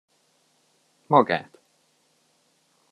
[1.07, 1.57] Magát!